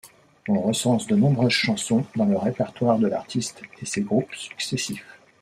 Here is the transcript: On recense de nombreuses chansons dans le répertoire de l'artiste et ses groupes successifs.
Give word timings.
On 0.47 0.59
recense 0.61 1.05
de 1.05 1.15
nombreuses 1.15 1.51
chansons 1.53 2.07
dans 2.15 2.25
le 2.25 2.35
répertoire 2.35 2.97
de 2.97 3.05
l'artiste 3.05 3.61
et 3.79 3.85
ses 3.85 4.01
groupes 4.01 4.33
successifs. 4.33 5.19